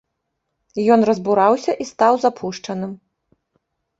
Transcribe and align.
Ён 0.93 0.99
разбураўся 1.09 1.75
і 1.85 1.87
стаў 1.91 2.13
запушчаным. 2.23 2.91